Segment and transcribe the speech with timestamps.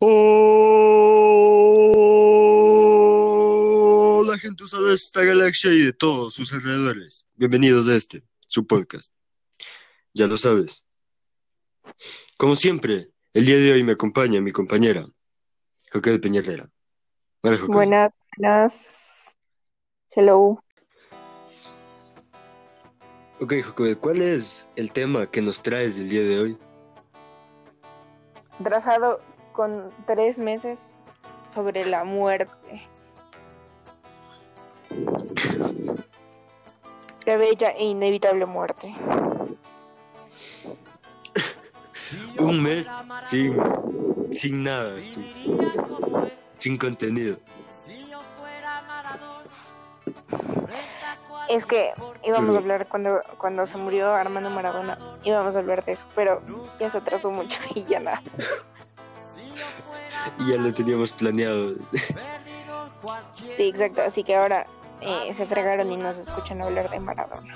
[0.00, 0.10] Hola
[4.38, 7.26] gente usada de esta galaxia y de todos sus alrededores.
[7.34, 9.12] Bienvenidos a este, su podcast.
[10.14, 10.84] Ya lo sabes.
[12.36, 15.04] Como siempre, el día de hoy me acompaña mi compañera,
[15.92, 16.70] Joque de Peñarrera.
[17.42, 17.72] Hola, Joque.
[17.72, 19.36] Buenas, buenas.
[20.12, 20.62] Hello.
[23.40, 26.56] Ok, Joque, ¿cuál es el tema que nos traes el día de hoy?
[28.62, 29.27] Trazado
[29.58, 30.78] con tres meses
[31.52, 32.86] sobre la muerte.
[37.24, 38.94] Qué bella e inevitable muerte.
[42.38, 42.88] Un mes
[43.24, 43.60] sin,
[44.30, 44.94] sin nada,
[46.58, 47.36] sin, contenido.
[51.48, 55.94] Es que íbamos a hablar cuando, cuando se murió Armando Maradona, íbamos a hablar de
[55.94, 56.40] eso, pero
[56.78, 58.22] ya se atrasó mucho y ya nada.
[60.38, 61.74] Y ya lo teníamos planeado.
[63.56, 64.66] Sí, exacto, así que ahora
[65.00, 67.54] eh, se fregaron y nos escuchan hablar de Maradona.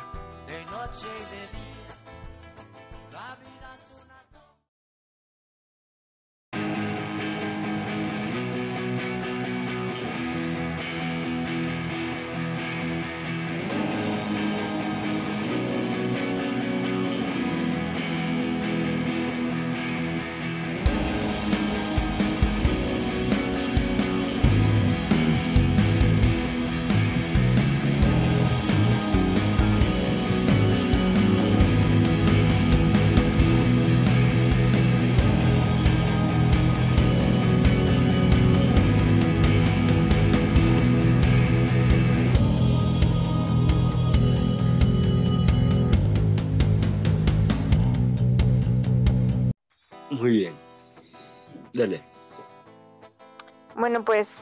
[53.83, 54.41] Bueno, pues,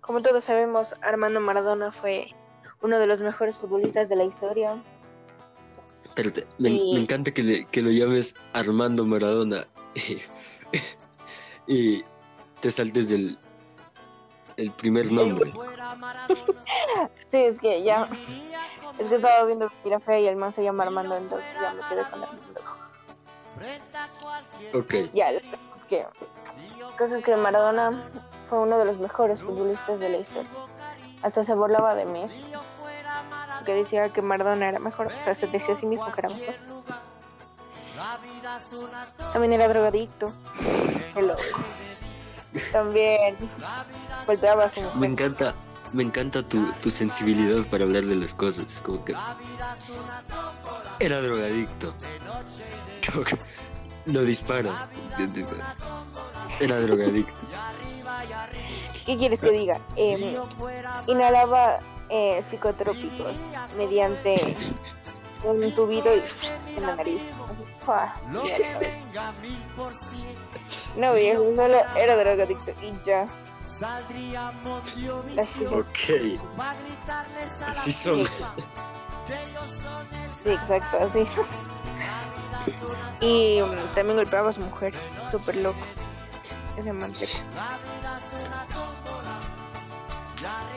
[0.00, 2.26] como todos sabemos, Armando Maradona fue
[2.82, 4.82] uno de los mejores futbolistas de la historia.
[6.04, 9.68] Espérate, me, Y- me encanta que, le- que lo llames Armando Maradona
[11.68, 12.02] y
[12.60, 13.38] te saltes del
[14.56, 15.52] el primer nombre.
[17.28, 18.08] Sí, es que ya,
[18.98, 21.82] es que estaba viendo Mira Fea y el man se llama Armando, entonces ya me
[21.88, 22.60] quedé con Armando.
[24.74, 25.30] Ok, Ya,
[25.94, 26.06] que,
[26.80, 28.02] la cosa es que Maradona
[28.48, 30.50] fue uno de los mejores futbolistas de la historia.
[31.22, 32.44] Hasta se burlaba de Messi,
[33.64, 36.28] que decía que Maradona era mejor, o sea, se decía a sí mismo que era
[36.28, 36.54] mejor.
[39.32, 40.32] También era drogadicto.
[41.14, 41.36] Hello.
[42.72, 43.36] También
[44.26, 45.54] golpeaba me encanta,
[45.92, 48.80] me encanta tu, tu sensibilidad para hablar de las cosas.
[48.80, 49.14] Como que
[51.00, 51.94] era drogadicto.
[53.12, 53.36] Como que
[54.06, 54.72] lo disparas.
[56.60, 57.32] Era drogadicto.
[59.06, 59.80] ¿Qué quieres que diga?
[59.96, 60.38] Eh,
[61.06, 61.78] inhalaba
[62.08, 63.34] eh, psicotrópicos
[63.76, 64.56] mediante
[65.44, 66.22] un tubito y-
[66.76, 67.22] en la nariz.
[67.22, 68.14] Así, ¡fua!
[68.28, 68.44] Mierda.
[70.96, 73.26] No, viejo, solo era drogadicto y ya.
[75.70, 76.40] Ok,
[77.76, 78.24] así son.
[80.44, 81.24] Sí, exacto, así.
[83.20, 84.94] Y mm, también golpeaba a su mujer,
[85.30, 85.78] súper loco.
[86.76, 87.32] Ese manteca.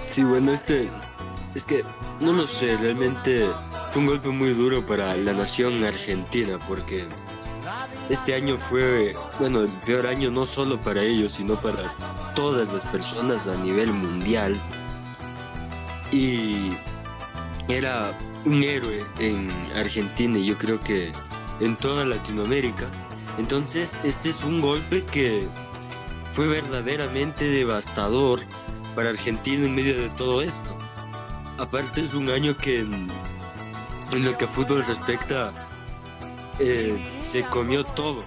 [0.05, 0.89] Sí, bueno, este.
[1.55, 1.83] Es que
[2.19, 3.47] no lo sé, realmente
[3.89, 7.07] fue un golpe muy duro para la nación argentina, porque
[8.09, 11.81] este año fue, bueno, el peor año no solo para ellos, sino para
[12.35, 14.55] todas las personas a nivel mundial.
[16.11, 16.77] Y
[17.69, 21.11] era un héroe en Argentina y yo creo que
[21.59, 22.89] en toda Latinoamérica.
[23.37, 25.47] Entonces, este es un golpe que
[26.33, 28.39] fue verdaderamente devastador
[28.95, 30.75] para Argentina en medio de todo esto.
[31.59, 33.07] Aparte es un año que en,
[34.23, 35.53] lo que a fútbol respecta
[36.59, 38.23] eh, se comió todo.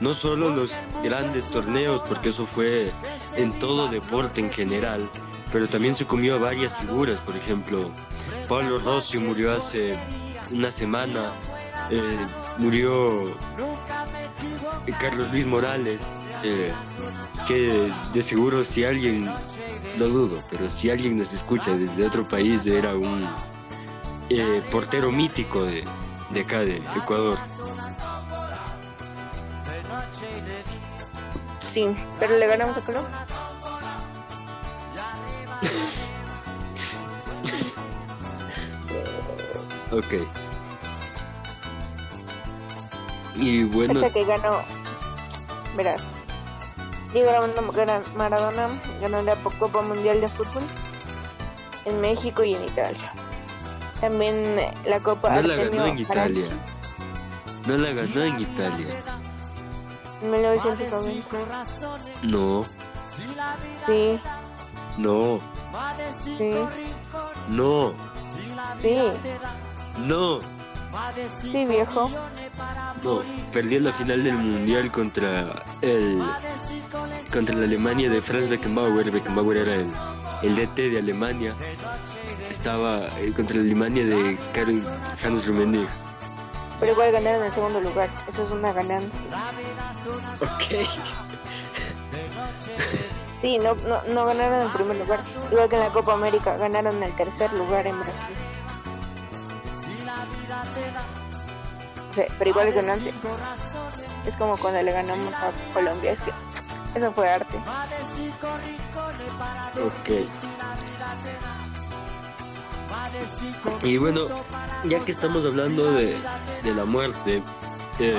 [0.00, 2.92] No solo los grandes torneos, porque eso fue
[3.36, 5.08] en todo deporte en general,
[5.52, 7.20] pero también se comió a varias figuras.
[7.20, 7.92] Por ejemplo,
[8.48, 9.96] Pablo Rossi murió hace
[10.50, 11.32] una semana,
[11.90, 12.26] eh,
[12.58, 13.34] murió
[14.98, 16.72] Carlos Luis Morales, eh,
[17.46, 19.28] que de seguro si alguien,
[19.98, 23.26] lo dudo, pero si alguien nos escucha desde otro país era un
[24.30, 25.84] eh, portero mítico de,
[26.30, 27.38] de acá, de Ecuador.
[31.72, 33.26] Sí, pero le ganamos a Colombia.
[39.92, 40.41] Ok.
[43.36, 44.62] Y bueno, Hasta que ganó.
[45.76, 46.02] Verás.
[47.12, 47.30] Diego
[48.16, 48.68] Maradona
[49.00, 50.62] ganó la Copa Mundial de Fútbol
[51.84, 53.12] en México y en Italia.
[54.00, 56.46] También la Copa No la ganó en Italia.
[57.66, 58.86] No la ganó en Italia.
[60.22, 61.36] En 1990.
[62.22, 62.64] No.
[63.86, 64.20] Sí.
[64.98, 65.40] No.
[66.24, 66.50] Sí.
[67.48, 67.94] No.
[68.80, 68.98] Sí.
[69.98, 70.40] No.
[71.40, 72.10] Sí, viejo.
[73.02, 73.22] No,
[73.52, 76.22] perdió la final del mundial contra el
[77.32, 79.10] contra la Alemania de Franz Beckenbauer.
[79.10, 79.90] Beckenbauer era el,
[80.42, 81.56] el DT de Alemania.
[82.50, 84.84] Estaba eh, contra la Alemania de Karl
[85.24, 85.88] Hans Rummenigge.
[86.80, 88.10] Pero igual ganaron en el segundo lugar.
[88.28, 89.28] Eso es una ganancia.
[90.40, 90.88] Ok.
[93.42, 95.18] Sí, no, no, no ganaron en primer lugar.
[95.50, 98.36] Igual que en la Copa América, ganaron en el tercer lugar en Brasil.
[102.14, 103.12] Pero igual es ganancia.
[104.26, 106.12] Es como cuando le ganamos a Colombia.
[106.12, 106.32] Es que
[106.98, 107.58] eso fue arte.
[109.82, 110.10] Ok.
[113.82, 114.20] Y bueno,
[114.84, 116.16] ya que estamos hablando de,
[116.62, 117.42] de la muerte,
[117.98, 118.14] eh,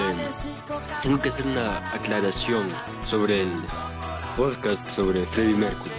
[1.01, 2.68] tengo que hacer una aclaración
[3.04, 3.51] sobre el
[4.36, 5.92] podcast sobre Freddie Mercury.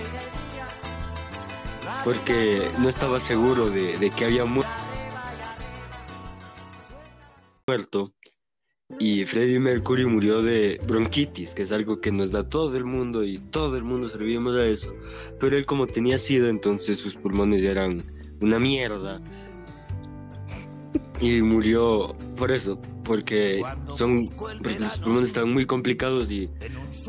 [2.05, 4.62] Porque no estaba seguro de, de que había mu-
[7.66, 8.14] muerto.
[9.00, 13.25] Y Freddie Mercury murió de bronquitis, que es algo que nos da todo el mundo
[13.25, 14.94] y todo el mundo servimos a eso.
[15.40, 18.05] Pero él como tenía sida, entonces sus pulmones ya eran
[18.40, 19.22] una mierda.
[21.20, 26.50] Y murió por eso, porque son porque los pulmones estaban muy complicados y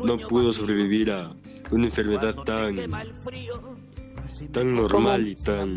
[0.02, 1.28] no pudo sobrevivir a
[1.70, 2.76] una enfermedad tan
[4.52, 5.74] tan normal y tan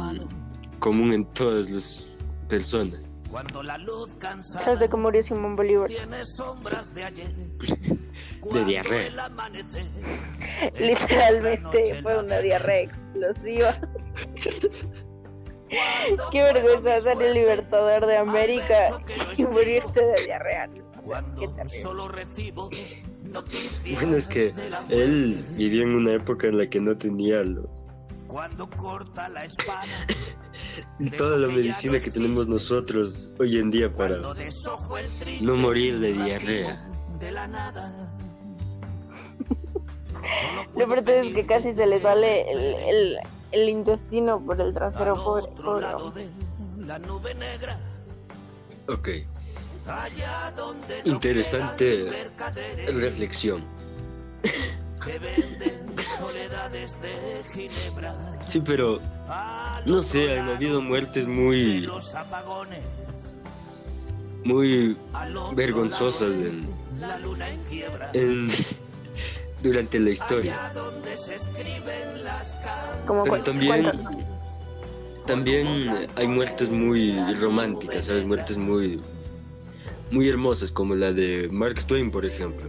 [0.79, 3.08] común en todas las personas.
[4.41, 5.87] ¿Sabes de cómo murió Simón Bolívar?
[5.89, 6.25] De
[8.65, 9.29] diarrea.
[10.79, 13.75] Literalmente fue una diarrea explosiva.
[16.31, 18.99] Qué vergüenza ser el libertador de América
[19.37, 20.67] y morirte de diarrea.
[21.39, 21.83] Qué terrible.
[23.93, 24.53] Bueno, es que
[24.89, 27.67] él vivió en una época en la que no tenía los
[30.99, 34.17] y toda la medicina que tenemos nosotros hoy en día para
[35.41, 36.85] no morir de diarrea.
[40.75, 43.17] Lo peor es que casi se le sale el, el,
[43.51, 45.47] el intestino por el trasero, pobre.
[48.87, 49.09] Ok.
[51.05, 52.29] Interesante
[52.93, 53.65] reflexión.
[58.48, 59.00] Sí, pero
[59.86, 61.88] no sé, han habido muertes muy
[64.44, 64.98] muy
[65.56, 66.68] vergonzosas en,
[68.13, 68.50] en-
[69.62, 70.71] durante la historia.
[73.06, 73.92] Como Pero también
[75.25, 78.25] también hay muertes muy románticas, ¿sabes?
[78.25, 79.01] Muertes muy
[80.12, 82.69] muy hermosas como la de Mark Twain, por ejemplo.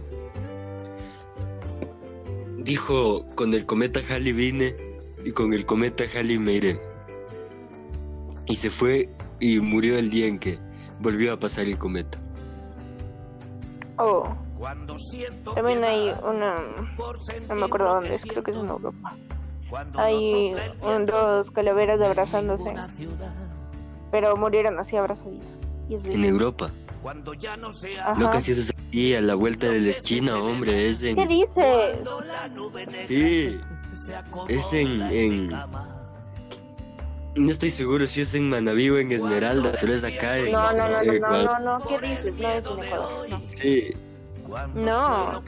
[2.63, 4.75] Dijo, con el cometa Halley vine
[5.25, 6.79] y con el cometa Halley me iré.
[8.45, 9.09] Y se fue
[9.39, 10.59] y murió el día en que
[10.99, 12.19] volvió a pasar el cometa.
[13.97, 14.27] Oh,
[15.55, 16.59] también hay una.
[17.49, 19.15] No me acuerdo dónde es, creo que es en Europa.
[19.95, 22.73] Hay un- dos calaveras abrazándose,
[24.11, 25.47] pero murieron así abrazaditos.
[25.95, 26.25] En.
[26.25, 26.69] Europa.
[27.03, 28.13] Ajá.
[28.15, 30.87] No casi eso es aquí a la vuelta de la esquina, hombre.
[30.87, 31.27] Es ¿Qué en.
[31.27, 31.97] dices?
[32.87, 33.59] Sí.
[34.47, 35.47] Es en, en.
[37.35, 40.51] No estoy seguro si es en Manaví o en Esmeralda, pero es acá en.
[40.51, 42.35] No, no, no, no, no, no, ¿qué dices?
[42.35, 43.29] No es en Ecuador.
[43.29, 43.41] No.
[43.45, 43.93] Sí.
[44.75, 45.43] No.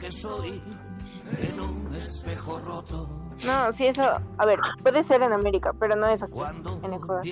[3.44, 4.02] No, sí, eso.
[4.38, 6.38] A ver, puede ser en América, pero no es aquí,
[6.82, 7.22] en Ecuador.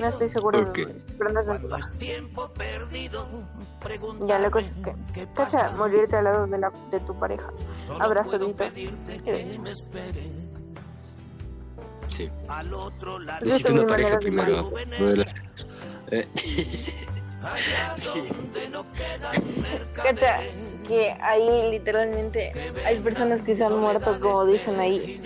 [0.00, 0.76] No estoy seguro Ok.
[0.76, 1.80] de dónde es, pero no es en Ecuador.
[4.26, 5.26] Ya, la cosa es que.
[5.34, 7.50] Cacha, morirte al lado de, la, de tu pareja,
[7.98, 8.74] abrazaditos.
[8.74, 9.62] Bello.
[12.08, 12.30] Sí.
[12.46, 12.66] Pues
[13.44, 14.70] Necesito esta es una pareja primero.
[14.98, 15.34] no de las-
[16.10, 16.28] Eh,
[17.94, 18.22] sí.
[19.94, 20.40] Cacha,
[20.86, 22.52] que ahí literalmente
[22.84, 25.20] hay personas que se han muerto, como dicen ahí.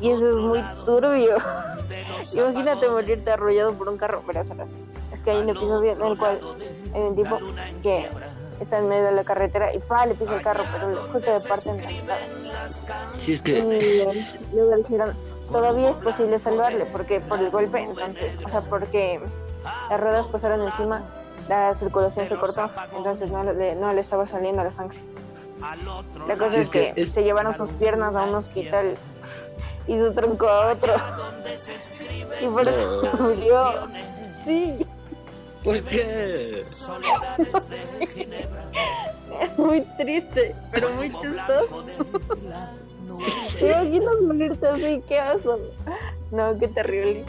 [0.00, 1.36] Y eso es muy turbio.
[2.34, 4.64] Imagínate morirte arrollado por un carro, pero eso no
[5.12, 5.22] es.
[5.22, 6.40] Que hay un episodio en el cual
[6.94, 7.38] hay un tipo
[7.82, 8.08] que
[8.60, 11.48] está en medio de la carretera y pa, le pisa el carro, pero justo de
[11.48, 12.16] parte en la mitad.
[13.16, 13.58] Sí, es Y que.
[13.58, 15.14] eh, luego dijeron,
[15.48, 19.20] todavía es posible salvarle, porque por el golpe, entonces, o sea, porque
[19.90, 21.04] las ruedas pasaron encima
[21.48, 24.98] la circulación se cortó, entonces no le, no le estaba saliendo la sangre.
[26.26, 28.96] La cosa es, que, se llevaron sus piernas a un hospital
[29.86, 30.94] y su tronco a otro.
[32.40, 33.88] Y por eso murió.
[34.44, 34.86] Sí.
[35.64, 36.64] ¿Por qué?
[39.40, 41.84] es muy triste, pero muy chistoso.
[43.58, 45.02] ¿Te imaginas morirte así?
[45.06, 45.60] ¿Qué haces?
[46.30, 47.24] No, qué terrible.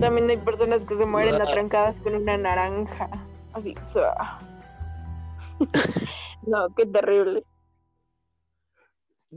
[0.00, 3.08] También hay personas que se mueren atrancadas con una naranja.
[3.52, 3.74] Así,
[6.46, 7.44] no, qué terrible.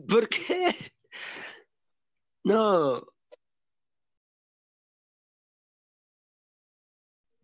[0.08, 0.74] ¿Por qué?
[2.50, 3.00] No.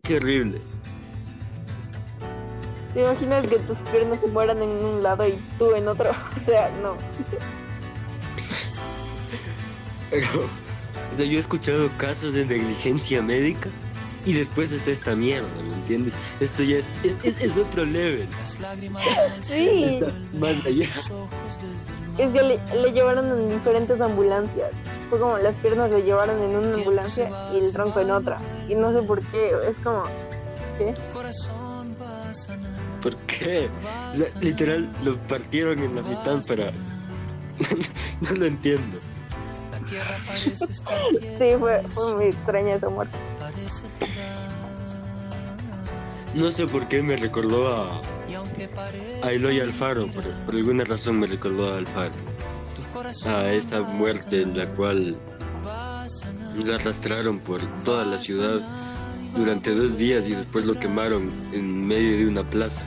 [0.01, 0.59] Qué horrible.
[2.95, 6.09] ¿Te imaginas que tus piernas se mueran en un lado y tú en otro?
[6.39, 6.97] O sea, no.
[10.09, 10.27] Pero,
[11.11, 13.69] o sea, yo he escuchado casos de negligencia médica
[14.25, 16.17] y después está esta mierda, ¿me entiendes?
[16.39, 18.27] Esto ya es, es, es, otro level.
[19.43, 19.83] Sí.
[19.83, 20.87] Está más allá.
[22.17, 24.71] Es que le, le, llevaron en diferentes ambulancias.
[25.09, 28.39] Fue como las piernas le llevaron en una ambulancia y el tronco en otra.
[28.67, 30.03] Y no sé por qué, es como...
[30.77, 30.93] ¿Qué?
[33.01, 33.69] ¿Por qué?
[34.11, 36.71] O sea, literal lo partieron en la mitad para...
[38.21, 38.99] no lo entiendo.
[41.37, 43.17] sí, fue, fue muy extraña esa muerte.
[46.33, 48.01] No sé por qué me recordó a,
[49.23, 52.34] a Eloy Alfaro, por, por alguna razón me recordó a Alfaro.
[53.25, 55.17] A esa muerte en la cual
[56.65, 58.61] la arrastraron por toda la ciudad
[59.35, 62.83] durante dos días y después lo quemaron en medio de una plaza.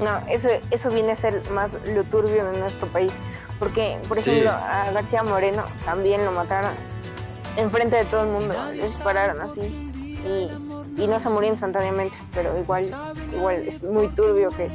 [0.00, 3.12] No, eso, eso viene a ser más lo turbio de nuestro país.
[3.58, 6.72] Porque, por ejemplo, a García Moreno también lo mataron
[7.58, 8.54] enfrente de todo el mundo.
[8.72, 9.60] Les dispararon así.
[9.60, 12.84] Y, y, no se murió instantáneamente, pero igual,
[13.34, 14.70] igual es muy turbio que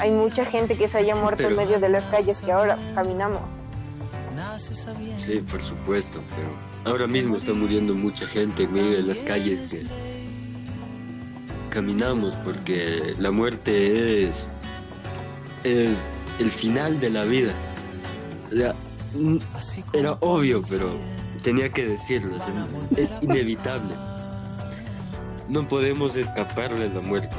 [0.00, 3.42] hay mucha gente que se haya muerto en medio de las calles que ahora caminamos.
[5.14, 9.66] Sí, por supuesto, pero ahora mismo está muriendo mucha gente en medio de las calles
[9.66, 9.86] que
[11.70, 14.48] caminamos porque la muerte es
[15.64, 17.52] es el final de la vida.
[19.92, 20.90] era obvio, pero
[21.42, 22.36] tenía que decirlo,
[22.96, 23.94] es inevitable.
[25.48, 27.36] No podemos escapar de la muerte.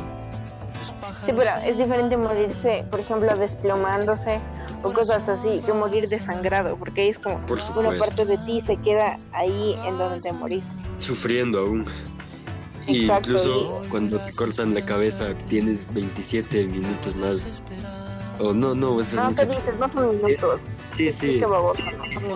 [1.25, 4.39] Sí, pero es diferente morirse, por ejemplo, desplomándose
[4.83, 7.39] o cosas así, que morir desangrado, porque es como
[7.75, 10.71] una parte de ti se queda ahí en donde te moriste.
[10.97, 11.85] Sufriendo aún.
[12.87, 17.61] Y incluso cuando te cortan la cabeza tienes 27 minutos más.
[18.39, 20.61] O no, no, eso No, te dices, no son minutos.
[20.95, 21.41] Sí, sí.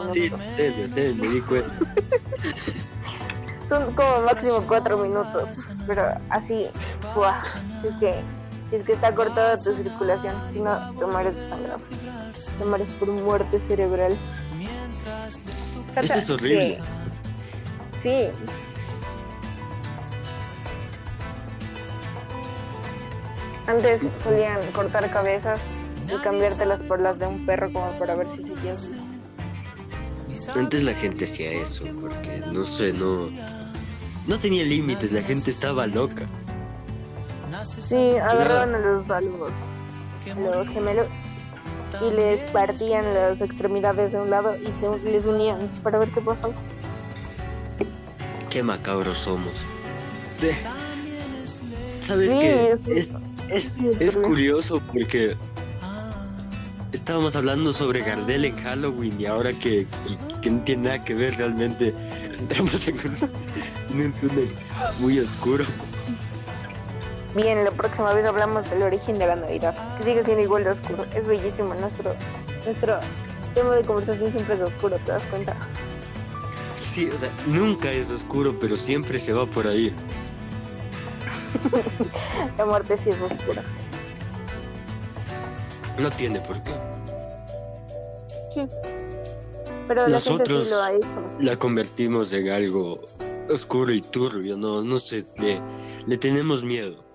[0.07, 1.71] Sí, sí, sí, me di cuenta.
[3.71, 6.67] son como máximo 4 minutos, pero así,
[7.81, 8.21] si es que
[8.71, 11.73] si es que está cortada tu circulación, si no te mueres de sangre,
[12.57, 14.17] te mueres por muerte cerebral.
[16.01, 16.79] Eso es horrible.
[18.01, 18.29] Sí.
[23.67, 25.59] Antes solían cortar cabezas
[26.07, 28.89] y cambiártelas por las de un perro como para ver si seguías.
[30.55, 33.29] Antes la gente hacía eso porque no sé, no
[34.27, 36.27] no tenía límites, la gente estaba loca.
[37.65, 41.07] Sí, agarraban a los, a los, gemelos
[42.01, 46.21] y les partían las extremidades de un lado y se les unían para ver qué
[46.21, 46.53] pasaba.
[48.49, 49.65] Qué macabros somos.
[52.01, 52.71] ¿Sabes qué?
[52.71, 53.13] Es,
[53.49, 55.37] es, es curioso porque
[56.91, 59.87] estábamos hablando sobre Gardel en Halloween y ahora que,
[60.41, 61.93] que, no tiene nada que ver realmente,
[62.39, 62.97] entramos en
[63.93, 64.49] un, túnel
[64.99, 65.65] muy oscuro.
[67.35, 70.71] Bien, la próxima vez hablamos del origen de la Navidad, que sigue siendo igual de
[70.71, 71.05] oscuro.
[71.15, 72.13] Es bellísimo, nuestro,
[72.65, 72.99] nuestro
[73.55, 75.55] tema de conversación siempre es oscuro, ¿te das cuenta?
[76.75, 79.93] Sí, o sea, nunca es oscuro, pero siempre se va por ahí.
[82.57, 83.63] la muerte sí es oscura.
[85.97, 86.71] No tiene por qué.
[88.53, 88.67] Sí.
[89.87, 91.07] Pero nosotros la, gente
[91.39, 92.99] la convertimos en algo
[93.49, 95.61] oscuro y turbio, no, no sé, le,
[96.07, 97.10] le tenemos miedo.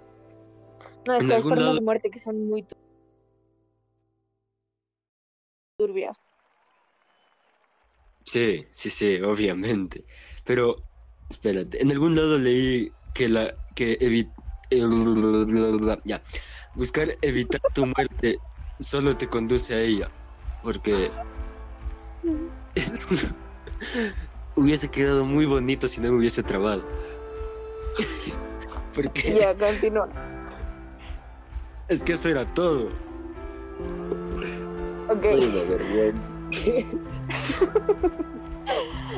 [1.07, 2.67] No, es que hay formas de muerte que son muy
[5.79, 6.19] turbias.
[8.25, 10.05] Sí, sí, sí, obviamente.
[10.45, 10.77] Pero,
[11.29, 14.35] espérate, en algún lado leí que la que evit
[16.05, 16.21] ya
[16.75, 18.41] buscar evitar tu muerte
[18.81, 20.11] solo te conduce a ella,
[20.63, 21.11] porque
[24.57, 26.85] hubiese quedado muy bonito si no me hubiese trabado.
[28.95, 29.39] Porque...
[29.39, 30.09] Ya, continúa.
[31.89, 32.89] Es que eso era todo.
[35.09, 35.21] Ok.
[35.23, 36.23] Soy una vergüenza.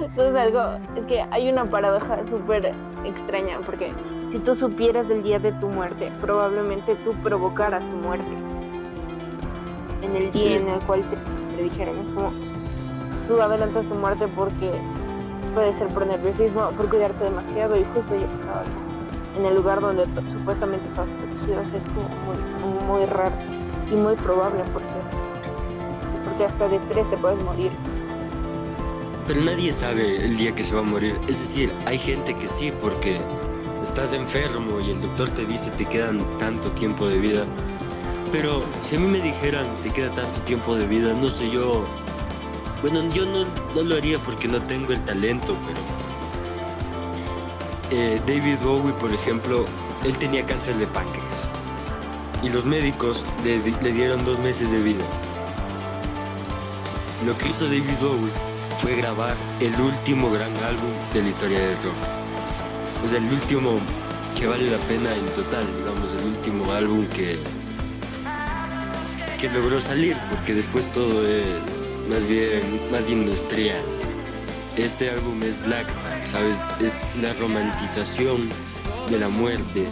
[0.02, 2.72] Entonces algo, es que hay una paradoja súper
[3.04, 3.92] extraña, porque
[4.30, 8.30] si tú supieras del día de tu muerte, probablemente tú provocaras tu muerte.
[10.02, 10.52] En el día Sí.
[10.54, 11.16] en el cual te,
[11.56, 12.32] te dijeron, es como,
[13.26, 14.70] tú adelantas tu muerte porque
[15.54, 18.62] puede ser por nerviosismo por cuidarte demasiado y justo ya pasaba.
[19.36, 23.36] En el lugar donde supuestamente estabas protegido, o sea, es como muy, muy raro
[23.90, 25.16] y muy probable, por cierto.
[26.24, 27.70] Porque hasta de estrés te puedes morir.
[29.26, 31.18] Pero nadie sabe el día que se va a morir.
[31.28, 33.18] Es decir, hay gente que sí, porque
[33.82, 37.44] estás enfermo y el doctor te dice te quedan tanto tiempo de vida.
[38.32, 41.84] Pero si a mí me dijeran te queda tanto tiempo de vida, no sé yo.
[42.80, 43.44] Bueno, yo no,
[43.74, 45.97] no lo haría porque no tengo el talento, pero.
[47.90, 49.64] Eh, David Bowie, por ejemplo,
[50.04, 51.48] él tenía cáncer de páncreas.
[52.42, 55.04] Y los médicos le, di- le dieron dos meses de vida.
[57.26, 58.32] Lo que hizo David Bowie
[58.78, 61.94] fue grabar el último gran álbum de la historia del rock.
[63.06, 63.80] Sea, el último
[64.38, 67.38] que vale la pena en total, digamos, el último álbum que,
[69.40, 73.82] que logró salir, porque después todo es más bien más industrial.
[74.78, 76.70] Este álbum es Blackstar, ¿sabes?
[76.80, 78.48] Es la romantización
[79.10, 79.88] de la muerte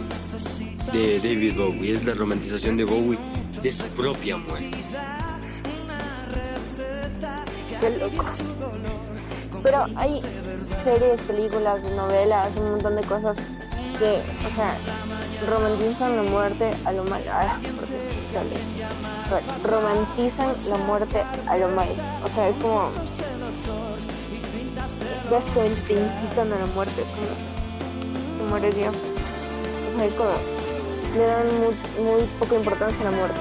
[0.93, 3.19] de David Bowie, es la romantización de Bowie
[3.61, 4.77] de su propia muerte.
[7.81, 8.23] Qué loco.
[9.61, 10.21] Pero hay
[10.85, 13.35] series, películas, novelas, un montón de cosas
[13.99, 14.77] que, o sea,
[15.49, 17.21] romantizan la muerte a lo mal.
[17.29, 17.59] Ah,
[19.65, 21.89] Romantizan la muerte a lo mal.
[22.23, 22.89] O sea, es como.
[25.29, 27.01] Básicamente te incitan a la muerte.
[27.01, 28.37] Es como.
[28.37, 28.89] Te mueres ya.
[28.89, 30.31] O sea, es como.
[31.15, 33.39] Le dan muy, muy poca importancia a la muerte.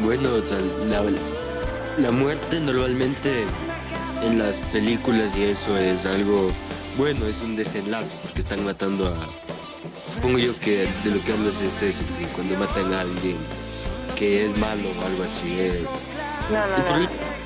[0.00, 1.04] Bueno, o sea, la,
[1.96, 3.44] la muerte normalmente
[4.22, 6.52] en las películas y eso es algo
[6.98, 10.12] bueno, es un desenlace porque están matando a...
[10.12, 13.38] Supongo yo que de lo que hablas es eso, que cuando matan a alguien
[14.16, 16.02] que es malo o algo así es...
[16.50, 17.37] No, no, El no.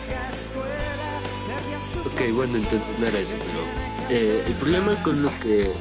[2.13, 5.73] Ok, bueno, entonces no era eso, pero eh, el problema con lo que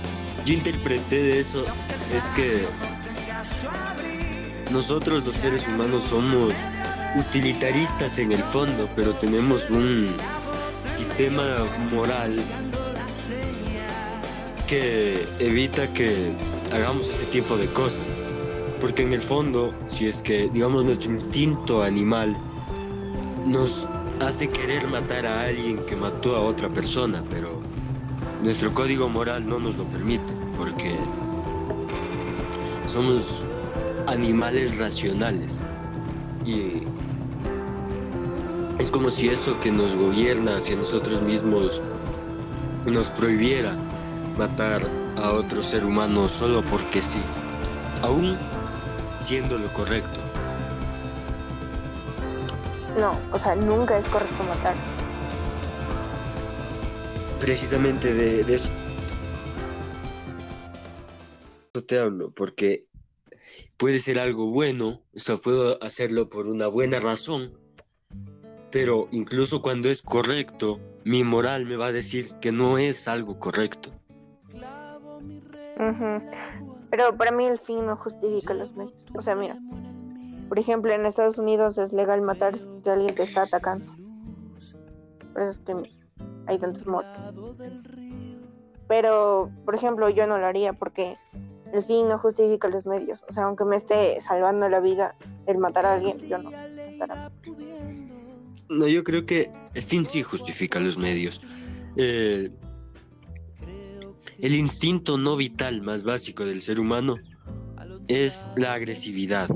[0.46, 1.66] yo interpreté de eso
[2.14, 2.68] es que
[4.72, 6.54] nosotros los seres humanos somos
[7.18, 10.16] utilitaristas en el fondo, pero tenemos un
[10.88, 11.44] sistema
[11.92, 12.34] moral
[14.68, 16.32] que evita que
[16.72, 18.16] hagamos ese tipo de cosas.
[18.80, 22.36] Porque en el fondo, si es que, digamos, nuestro instinto animal
[23.46, 23.88] nos
[24.28, 27.62] hace querer matar a alguien que mató a otra persona, pero
[28.42, 30.96] nuestro código moral no nos lo permite, porque
[32.86, 33.46] somos
[34.08, 35.64] animales racionales.
[36.46, 36.84] Y
[38.80, 41.82] es como si eso que nos gobierna hacia nosotros mismos
[42.86, 43.76] nos prohibiera
[44.38, 47.22] matar a otro ser humano solo porque sí,
[48.02, 48.38] aún
[49.20, 50.31] siendo lo correcto.
[52.98, 54.76] No, o sea, nunca es correcto matar.
[57.40, 58.68] Precisamente de, de eso
[61.88, 62.86] te hablo, porque
[63.78, 67.58] puede ser algo bueno, o sea, puedo hacerlo por una buena razón,
[68.72, 73.40] pero incluso cuando es correcto, mi moral me va a decir que no es algo
[73.40, 73.92] correcto.
[76.90, 78.94] Pero para mí el fin no justifica los medios.
[79.18, 79.58] O sea, mira,
[80.52, 83.86] por ejemplo, en Estados Unidos es legal matar si alguien te está atacando.
[85.32, 85.90] Por eso es que
[86.46, 87.34] hay tantos muertos.
[88.86, 91.16] Pero, por ejemplo, yo no lo haría porque
[91.72, 93.24] el fin no justifica los medios.
[93.30, 96.52] O sea, aunque me esté salvando la vida el matar a alguien, yo no.
[98.68, 101.42] No, yo creo que el fin sí justifica los medios.
[101.96, 102.50] Eh,
[104.40, 107.16] el instinto no vital más básico del ser humano
[108.10, 109.48] es la agresividad.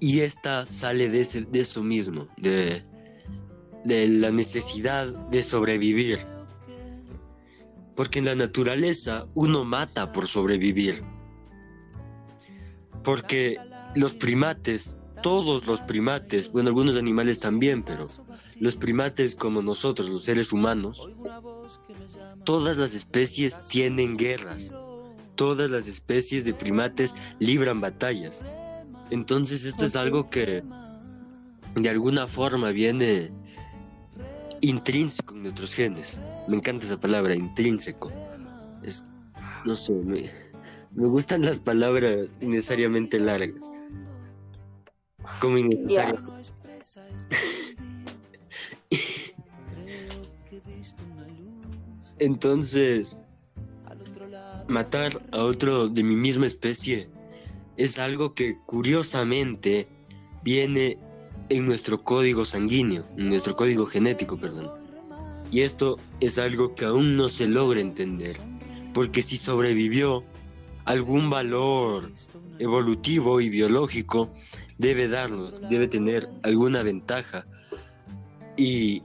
[0.00, 1.20] Y esta sale de
[1.60, 2.82] eso mismo, de,
[3.84, 6.18] de la necesidad de sobrevivir.
[7.94, 11.02] Porque en la naturaleza uno mata por sobrevivir.
[13.02, 13.58] Porque
[13.94, 18.10] los primates, todos los primates, bueno, algunos animales también, pero
[18.58, 21.08] los primates como nosotros, los seres humanos,
[22.44, 24.74] todas las especies tienen guerras.
[25.36, 28.40] Todas las especies de primates libran batallas.
[29.10, 30.64] Entonces esto es algo que
[31.76, 33.30] de alguna forma viene
[34.62, 36.20] intrínseco en nuestros genes.
[36.48, 38.10] Me encanta esa palabra, intrínseco.
[38.82, 39.04] Es,
[39.64, 40.30] no sé, me,
[40.92, 43.70] me gustan las palabras innecesariamente largas.
[45.40, 46.24] Como innecesario.
[52.18, 53.18] Entonces,
[54.68, 57.08] matar a otro de mi misma especie
[57.76, 59.88] es algo que curiosamente
[60.42, 60.98] viene
[61.48, 64.72] en nuestro código sanguíneo, en nuestro código genético, perdón.
[65.50, 68.36] Y esto es algo que aún no se logra entender,
[68.92, 70.24] porque si sobrevivió,
[70.84, 72.12] algún valor
[72.58, 74.32] evolutivo y biológico
[74.78, 77.46] debe darnos, debe tener alguna ventaja.
[78.56, 79.02] Y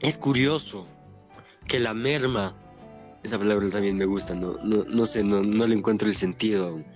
[0.00, 0.86] es curioso
[1.66, 2.56] que la merma,
[3.24, 6.86] esa palabra también me gusta, no, no, sé, no, no le encuentro el sentido aún.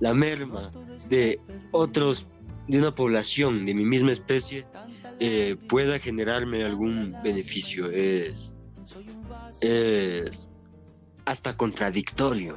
[0.00, 0.72] La merma
[1.10, 1.40] de
[1.72, 2.26] otros
[2.66, 4.66] de una población de mi misma especie
[5.20, 7.90] eh, pueda generarme algún beneficio.
[7.90, 8.54] Es,
[9.60, 10.48] es
[11.26, 12.56] hasta contradictorio.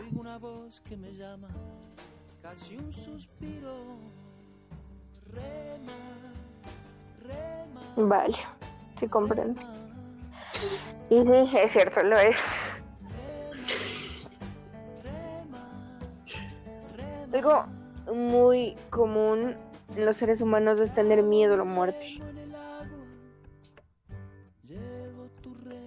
[7.97, 8.37] Vale,
[8.97, 9.61] sí comprendo.
[11.09, 12.37] Y sí, es cierto, lo es.
[17.33, 17.65] Algo
[18.13, 19.55] muy común
[19.97, 22.19] los seres humanos es tener miedo a la muerte.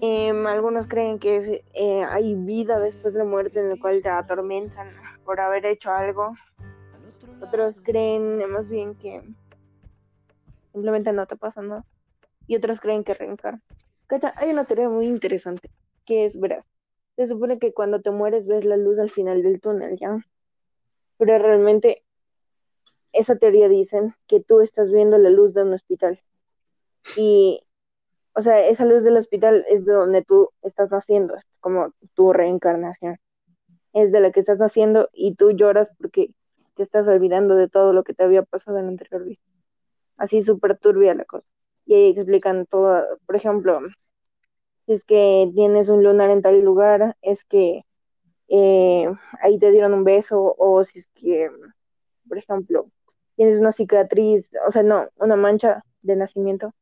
[0.00, 4.08] Em, algunos creen que eh, hay vida después de la muerte en la cual te
[4.10, 4.88] atormentan
[5.24, 6.34] por haber hecho algo.
[7.40, 9.22] Otros creen más bien que
[10.72, 11.84] simplemente no te pasa nada.
[12.46, 13.62] Y otros creen que reencarnan.
[14.36, 15.70] Hay una teoría muy interesante
[16.04, 16.66] que es, verás,
[17.16, 20.18] se supone que cuando te mueres ves la luz al final del túnel, ¿ya?
[21.18, 22.02] Pero realmente
[23.12, 26.20] esa teoría dicen que tú estás viendo la luz de un hospital.
[27.16, 27.62] Y,
[28.34, 33.18] o sea, esa luz del hospital es de donde tú estás naciendo, como tu reencarnación.
[33.92, 36.30] Es de la que estás naciendo y tú lloras porque
[36.74, 39.40] te estás olvidando de todo lo que te había pasado en la anterior vida.
[40.16, 41.48] Así súper turbia la cosa.
[41.86, 43.80] Y ahí explican todo, por ejemplo,
[44.86, 47.84] si es que tienes un lunar en tal lugar, es que
[48.48, 51.50] eh, ahí te dieron un beso, o si es que,
[52.28, 52.90] por ejemplo,
[53.36, 56.74] tienes una cicatriz, o sea, no, una mancha de nacimiento,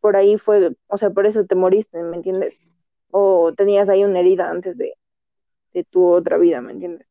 [0.00, 2.56] por ahí fue, o sea, por eso te moriste, ¿me entiendes?
[3.10, 4.94] O tenías ahí una herida antes de,
[5.72, 7.06] de tu otra vida, ¿me entiendes?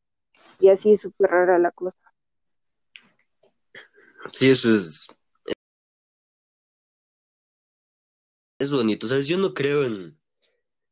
[0.60, 1.98] Y así es súper rara la cosa.
[4.32, 5.06] Sí, eso es...
[8.58, 10.16] Es bonito, sea, yo no creo en,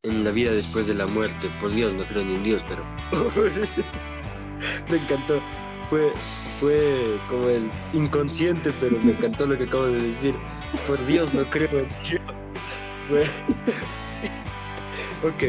[0.02, 2.86] en la vida después de la muerte, por Dios, no creo ni en Dios, pero...
[4.90, 5.42] Me encantó.
[5.90, 6.10] Fue,
[6.58, 10.34] fue como el inconsciente, pero me encantó lo que acabo de decir.
[10.86, 12.22] Por Dios, no creo en Dios.
[15.24, 15.42] ok.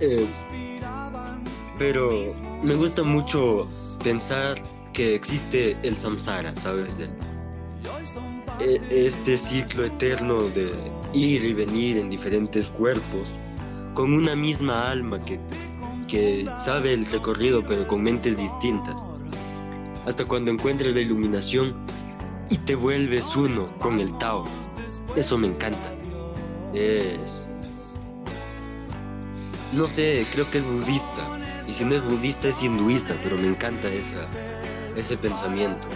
[0.00, 0.26] Eh,
[1.78, 3.66] pero me gusta mucho
[4.02, 4.58] pensar
[4.92, 6.98] que existe el samsara, ¿sabes?
[8.58, 10.70] E, este ciclo eterno de
[11.12, 13.28] ir y venir en diferentes cuerpos,
[13.94, 15.40] con una misma alma que,
[16.08, 19.04] que sabe el recorrido, pero con mentes distintas
[20.06, 21.74] hasta cuando encuentres la iluminación
[22.48, 24.44] y te vuelves uno con el Tao.
[25.16, 25.92] Eso me encanta.
[26.74, 27.48] Es...
[29.72, 31.38] No sé, creo que es budista.
[31.68, 34.28] Y si no es budista es hinduista, pero me encanta esa,
[34.96, 35.86] ese pensamiento.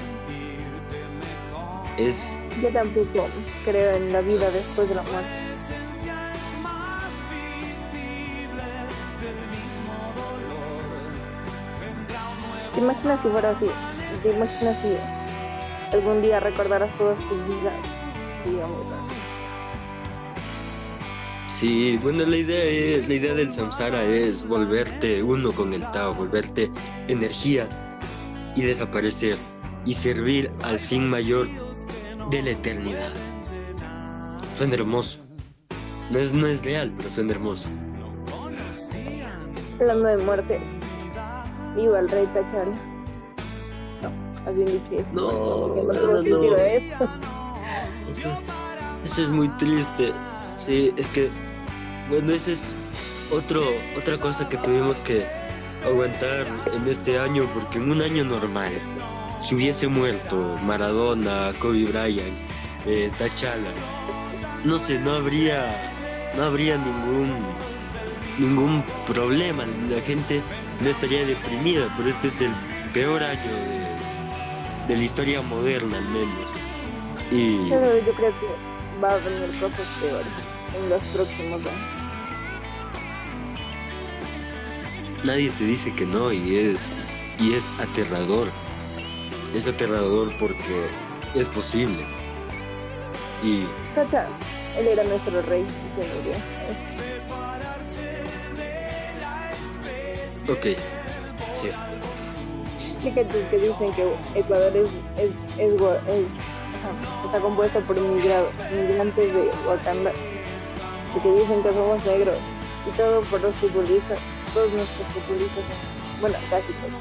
[1.98, 2.50] Es...
[2.62, 3.26] Yo tampoco
[3.64, 5.43] creo en la vida después de la muerte.
[12.74, 13.66] ¿Te imaginas si fuera así?
[14.22, 17.74] ¿Te imaginas si algún día recordarás todas tus vidas?
[21.50, 26.14] Sí, bueno, la idea es, la idea del samsara es volverte uno con el Tao,
[26.14, 26.68] volverte
[27.06, 27.68] energía
[28.56, 29.36] y desaparecer
[29.84, 31.46] y servir al fin mayor
[32.30, 33.12] de la eternidad.
[34.52, 35.20] Suena hermoso.
[36.10, 37.68] No es, no es real, pero suena hermoso.
[39.80, 40.60] Hablando de muerte,
[41.76, 42.74] viva el rey Tachal.
[45.12, 46.56] No, no, no, no.
[46.56, 47.08] Eso.
[49.02, 50.12] eso es muy triste.
[50.56, 51.30] Sí, es que,
[52.08, 52.74] bueno, esa es
[53.32, 53.62] otro,
[53.96, 55.26] otra cosa que tuvimos que
[55.84, 58.72] aguantar en este año, porque en un año normal,
[59.38, 62.36] si hubiese muerto Maradona, Kobe Bryant,
[62.86, 63.70] eh, Tachala,
[64.64, 67.34] no sé, no habría, no habría ningún,
[68.38, 69.64] ningún problema.
[69.88, 70.42] La gente
[70.80, 72.52] no estaría deprimida, pero este es el
[72.92, 73.84] peor año de
[74.88, 76.50] de la historia moderna al menos.
[77.30, 77.70] Y...
[77.70, 78.46] yo creo que
[79.02, 80.26] va a venir cosas peores
[80.76, 81.94] en los próximos años.
[85.24, 86.92] Nadie te dice que no y es
[87.40, 88.48] y es aterrador.
[89.54, 90.86] Es aterrador porque
[91.34, 92.04] es posible.
[93.42, 94.26] Y Cacha,
[94.78, 96.34] él era nuestro rey y se murió.
[100.48, 100.66] Ok,
[101.52, 101.70] sí.
[103.02, 105.72] Fíjate que dicen que Ecuador es, es, es,
[106.08, 106.26] es-
[107.24, 110.12] está compuesto por inmigra- inmigrantes de Wakanda,
[111.12, 112.36] porque dicen que somos negros,
[112.86, 114.18] y todo por los futbolistas,
[114.52, 116.92] todos nuestros futbolistas, son- bueno, casi todos.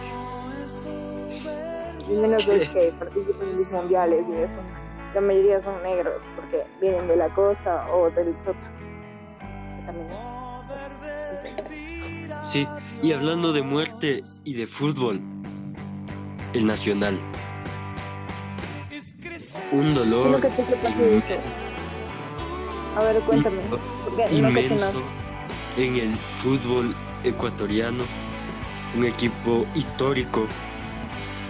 [2.09, 4.53] Y menos los que participan en los mundiales y eso.
[5.15, 8.53] La mayoría son negros, porque vienen de la costa o del que
[9.85, 10.32] también es-
[12.43, 12.67] Sí,
[13.01, 15.19] y hablando de muerte y de fútbol,
[16.53, 17.19] el Nacional.
[19.71, 20.39] Un dolor.
[22.95, 23.57] A ver, cuéntame.
[24.31, 25.03] Inmenso
[25.77, 28.03] en el fútbol ecuatoriano,
[28.95, 30.47] un equipo histórico,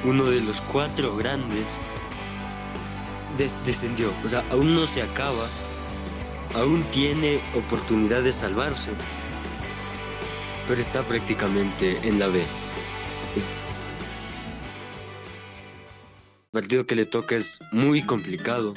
[0.06, 1.78] uno de los cuatro grandes,
[3.38, 4.14] des- descendió.
[4.24, 5.48] O sea, aún no se acaba,
[6.56, 8.92] aún tiene oportunidad de salvarse,
[10.68, 12.42] pero está prácticamente en la B.
[16.54, 18.74] El partido que le toca es muy complicado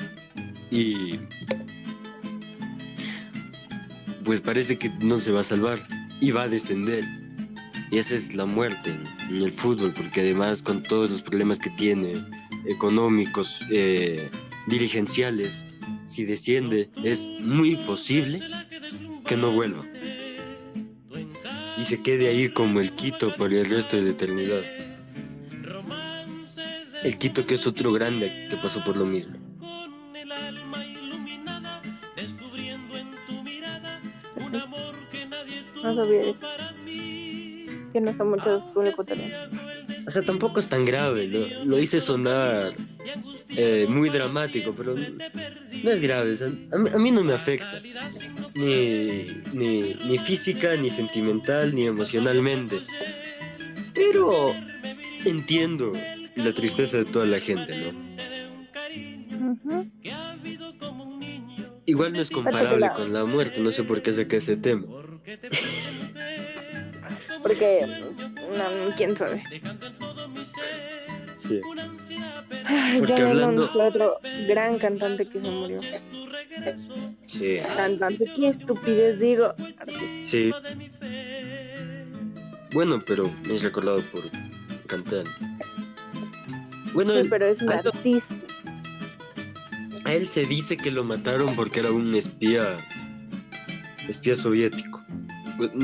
[0.70, 1.18] y
[4.24, 5.78] pues parece que no se va a salvar
[6.20, 7.04] y va a descender.
[7.92, 8.98] Y esa es la muerte
[9.30, 12.26] en, el fútbol, porque además con todos los problemas que tiene,
[12.66, 14.28] económicos, eh,
[14.66, 15.64] dirigenciales,
[16.06, 18.40] si desciende es muy posible
[19.26, 19.84] que no vuelva.
[21.78, 24.62] Y se quede ahí como el Quito por el resto de la eternidad.
[27.02, 29.36] El Quito que es otro grande que pasó por lo mismo.
[35.82, 36.34] No sabía.
[37.92, 39.34] Que no son muchos fútbol ecuatoriano.
[40.06, 42.72] O sea, tampoco es tan grave, lo, lo hice sonar
[43.48, 47.80] eh, muy dramático, pero no es grave, o sea, a, a mí no me afecta,
[48.56, 52.76] ni, ni, ni física, ni sentimental, ni emocionalmente.
[53.94, 54.54] Pero
[55.24, 55.92] entiendo
[56.36, 58.06] la tristeza de toda la gente, ¿no?
[61.88, 64.86] Igual no es comparable con la muerte, no sé por qué saqué ese tema.
[67.42, 69.44] Porque, no, quién sabe.
[71.36, 71.60] Sí.
[72.64, 75.80] Ay, Porque ya hablando- otro gran cantante que se murió.
[77.26, 79.52] Sí, Cantante, qué estupidez digo.
[79.78, 80.22] Artista.
[80.22, 80.52] sí.
[82.72, 84.30] Bueno, pero es recordado por
[84.86, 85.30] cantante.
[86.92, 88.34] Bueno, Sí, pero es un artista.
[90.04, 92.62] A él se dice que lo mataron porque era un espía,
[94.08, 95.04] espía soviético.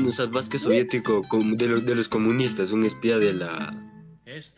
[0.05, 1.23] O sea, más que soviético,
[1.57, 3.77] de los, de los comunistas, un espía de la...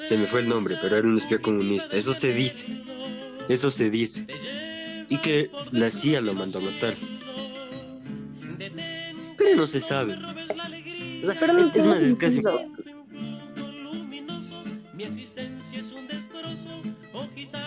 [0.04, 1.96] Se me fue el nombre, pero era un espía comunista.
[1.98, 2.84] Eso se dice.
[3.50, 4.28] Eso se dice.
[5.10, 6.96] Y que la CIA lo mandó a matar.
[9.38, 10.14] Pero no se sabe.
[10.16, 12.42] O sea, Pero no es, más, es casi...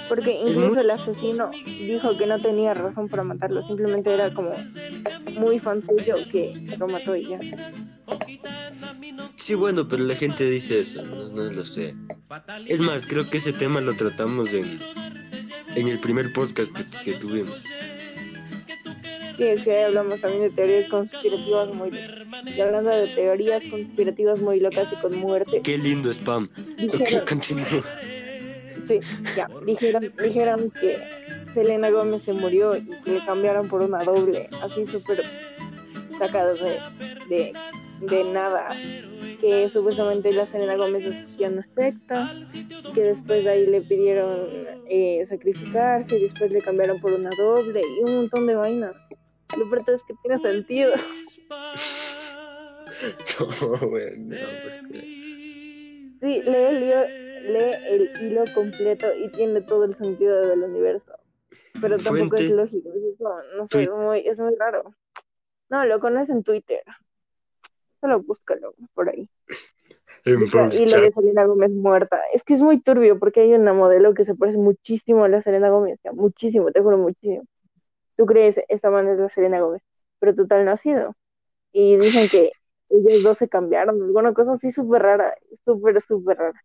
[0.09, 4.53] Porque incluso muy- el asesino dijo que no tenía razón para matarlo, simplemente era como
[5.35, 7.40] muy fan suyo que lo mató y ya.
[9.37, 11.94] Sí, bueno, pero la gente dice eso, no, no lo sé.
[12.66, 14.81] Es más, creo que ese tema lo tratamos en,
[15.81, 17.57] en el primer podcast que, que tuvimos.
[19.37, 21.91] Sí, es que hablamos también de teorías conspirativas muy...
[22.57, 26.49] Y hablando de teorías conspirativas muy locas y con muerte, Qué lindo spam.
[26.55, 27.67] Ok, dijeron, continúa.
[28.88, 29.01] sí,
[29.37, 30.99] ya, dijeron, dijeron que
[31.55, 35.25] Selena Gómez se murió y que le cambiaron por una doble, así súper
[36.19, 36.81] sacados de,
[37.29, 37.53] de,
[38.01, 38.71] de nada.
[39.40, 42.35] Que supuestamente la Selena Gómez escogía una secta,
[42.92, 44.48] que después de ahí le pidieron
[44.88, 48.96] eh, sacrificarse, y después le cambiaron por una doble y un montón de vainas.
[49.57, 50.92] Lo peor es que tiene sentido.
[53.38, 55.01] No, güey, no, porque-
[56.20, 57.05] Sí, lee el, hilo,
[57.53, 61.12] lee el hilo completo y tiene todo el sentido del universo.
[61.81, 62.46] Pero tampoco Fuente.
[62.46, 62.88] es lógico.
[62.92, 64.94] Es, no, no sé, muy, es muy raro.
[65.68, 66.83] No, lo conoces en Twitter.
[68.01, 69.29] Solo búscalo por ahí.
[70.39, 71.13] Busca hilo de.
[71.13, 72.21] Selena Gómez muerta.
[72.33, 75.43] Es que es muy turbio porque hay una modelo que se parece muchísimo a la
[75.43, 75.99] Selena Gómez.
[76.13, 77.45] Muchísimo, te juro, muchísimo.
[78.17, 79.83] Tú crees, esta man es la Selena Gómez,
[80.19, 81.15] pero total no ha sido.
[81.73, 82.53] Y dicen que
[82.89, 86.65] ellos dos se cambiaron, alguna cosa así súper rara, súper, súper rara.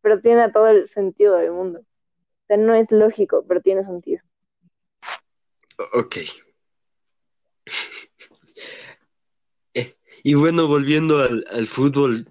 [0.00, 1.80] Pero tiene todo el sentido del mundo.
[1.80, 4.22] O sea, no es lógico, pero tiene sentido.
[5.94, 6.16] Ok.
[10.22, 12.26] Y bueno, volviendo al, al fútbol,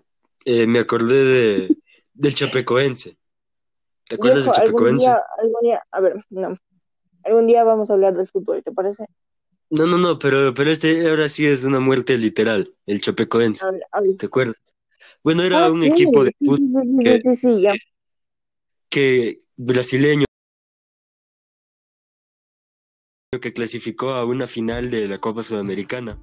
[0.45, 1.77] eh, me acordé de,
[2.13, 3.17] del Chapecoense.
[4.07, 5.05] ¿Te acuerdas Viejo, del algún Chapecoense?
[5.05, 6.57] día, algún día, a ver, no.
[7.23, 9.05] Algún día vamos a hablar del fútbol, ¿te parece?
[9.69, 13.65] No, no, no, pero, pero este ahora sí es una muerte literal, el Chapecoense.
[13.65, 14.17] Habla, habla.
[14.17, 14.55] ¿Te acuerdas?
[15.23, 17.73] Bueno, era Ah, un sí, equipo de fútbol sí, que- sí, sí, sí, ya.
[18.89, 20.25] que brasileño
[23.41, 26.17] que clasificó a una final de la Copa Sudamericana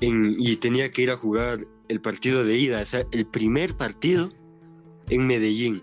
[0.00, 4.30] y tenía que ir a jugar el partido de ida, o sea, el primer partido
[5.08, 5.82] en Medellín.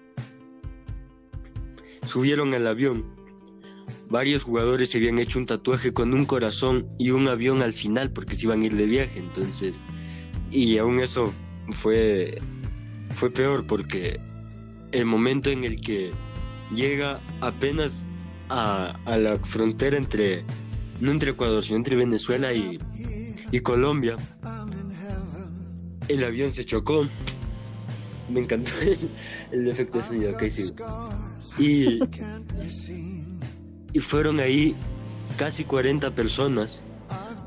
[2.06, 3.06] Subieron al avión.
[4.10, 8.12] Varios jugadores se habían hecho un tatuaje con un corazón y un avión al final
[8.12, 9.82] porque se iban a ir de viaje, entonces
[10.52, 11.34] y aún eso
[11.72, 12.40] fue
[13.16, 14.20] fue peor porque
[14.92, 16.12] el momento en el que
[16.74, 18.06] llega apenas
[18.50, 20.46] a, a la frontera entre,
[21.00, 22.80] no entre Ecuador, sino entre Venezuela y,
[23.52, 24.16] y Colombia,
[26.08, 27.08] el avión se chocó.
[28.30, 28.72] Me encantó
[29.52, 30.74] el, efecto de sonido, ok, sí.
[31.60, 32.00] Y,
[33.94, 34.76] y fueron ahí
[35.38, 36.84] casi 40 personas,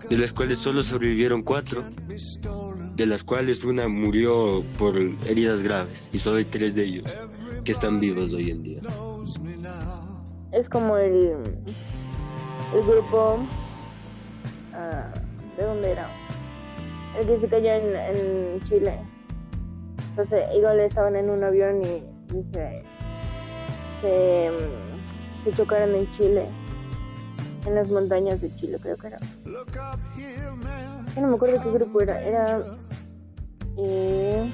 [0.09, 1.85] de las cuales solo sobrevivieron cuatro,
[2.95, 7.13] de las cuales una murió por heridas graves, y solo hay tres de ellos
[7.65, 8.81] que están vivos hoy en día.
[10.53, 11.43] Es como el,
[12.75, 13.45] el grupo.
[14.73, 15.13] ah,
[15.59, 16.09] ¿De dónde era?
[17.19, 19.01] El que se cayó en, Chile.
[20.11, 22.05] Entonces, igual estaban en un avión y,
[22.53, 22.85] se,
[24.01, 26.45] se, mm, chocaron en Chile.
[27.67, 29.19] En las montañas de Chile, creo que era.
[29.45, 32.23] Yo no me acuerdo qué grupo era.
[32.23, 32.63] Era.
[33.79, 34.53] eh,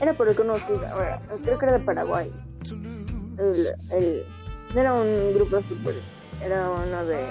[0.00, 0.86] era por el conocido.
[0.86, 2.32] Ahora, creo que era de Paraguay.
[3.90, 4.24] El-
[4.72, 5.94] no era un grupo de fútbol,
[6.40, 7.26] era uno de.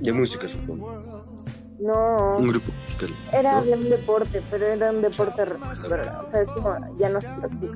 [0.00, 1.24] De música, supongo.
[1.78, 3.10] No, Un grupo musical.
[3.32, 3.64] era ¿no?
[3.64, 5.42] de un deporte, pero era un deporte.
[5.42, 7.74] O sea, es como ya no se practica.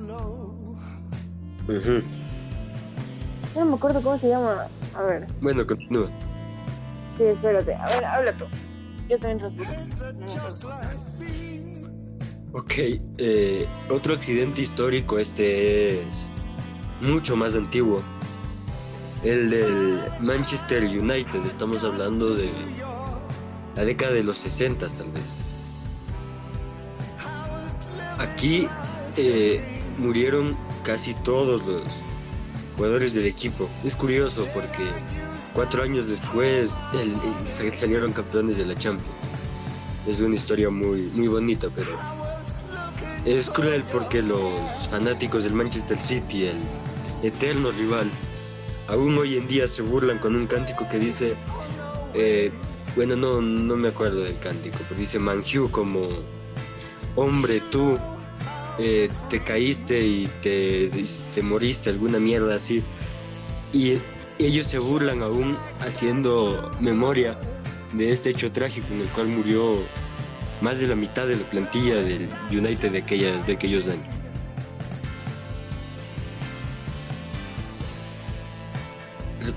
[3.53, 4.67] Yo no me acuerdo cómo se llama.
[4.95, 6.07] A ver, Bueno, continúa.
[7.17, 7.75] sí, espérate.
[7.75, 8.45] A ver, habla tú.
[9.09, 9.71] Yo también transmito.
[10.13, 10.27] No.
[12.53, 12.73] Ok,
[13.17, 16.31] eh, otro accidente histórico, este es
[17.01, 18.01] mucho más antiguo.
[19.23, 22.49] El del Manchester United, estamos hablando de
[23.75, 25.33] la década de los 60 tal vez.
[28.17, 28.67] Aquí
[29.17, 29.61] eh,
[29.97, 31.83] murieron casi todos los
[32.77, 33.69] jugadores del equipo.
[33.83, 34.83] Es curioso porque
[35.53, 36.75] cuatro años después
[37.49, 39.11] sal- salieron campeones de la Champions.
[40.07, 41.91] Es una historia muy, muy bonita, pero
[43.23, 46.57] es cruel porque los fanáticos del Manchester City, el
[47.27, 48.09] eterno rival,
[48.87, 51.35] aún hoy en día se burlan con un cántico que dice,
[52.13, 52.51] eh,
[52.95, 56.09] bueno, no, no me acuerdo del cántico, pero dice Manju como,
[57.15, 57.97] hombre, tú
[58.79, 60.89] eh, te caíste y te,
[61.33, 62.83] te moriste, alguna mierda así.
[63.73, 63.97] Y
[64.39, 67.39] ellos se burlan aún haciendo memoria
[67.93, 69.77] de este hecho trágico en el cual murió
[70.61, 74.20] más de la mitad de la plantilla del United de, aquellas, de aquellos años.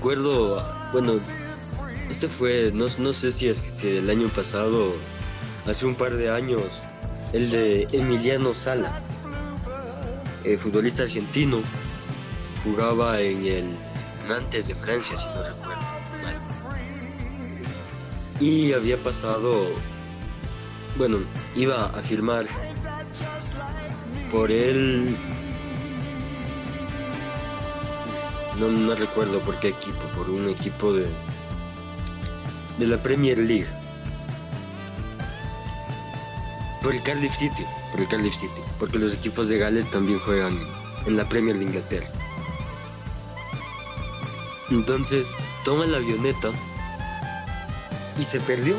[0.05, 1.13] Recuerdo, bueno,
[2.11, 4.93] este fue, no, no sé si es el año pasado,
[5.65, 6.83] hace un par de años,
[7.33, 9.01] el de Emiliano Sala,
[10.43, 11.57] eh, futbolista argentino,
[12.63, 13.65] jugaba en el
[14.27, 15.81] Nantes de Francia, si no recuerdo.
[18.39, 19.71] Y había pasado,
[20.99, 21.17] bueno,
[21.55, 22.45] iba a firmar
[24.31, 25.17] por él,
[28.59, 31.05] no, no recuerdo por qué equipo, por un equipo de,
[32.77, 33.67] de la Premier League.
[36.81, 40.59] Por el Cardiff City, por el Cardiff City, porque los equipos de Gales también juegan
[41.05, 42.07] en la Premier de Inglaterra.
[44.69, 45.27] Entonces
[45.63, 46.51] toma la avioneta
[48.19, 48.75] y se perdió.